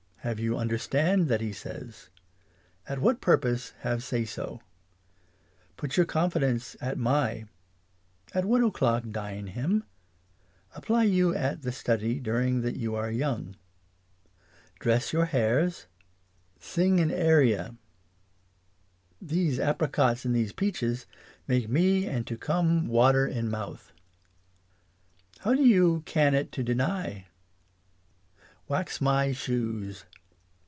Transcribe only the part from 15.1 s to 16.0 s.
your hairs.